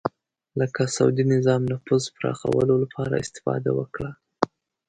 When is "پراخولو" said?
2.15-2.73